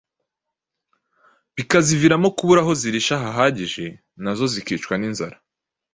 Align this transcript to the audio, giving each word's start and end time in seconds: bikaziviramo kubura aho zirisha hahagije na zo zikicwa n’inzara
bikaziviramo 1.55 2.27
kubura 2.37 2.61
aho 2.63 2.71
zirisha 2.81 3.15
hahagije 3.23 3.85
na 4.23 4.31
zo 4.37 4.45
zikicwa 4.53 4.93
n’inzara 4.97 5.37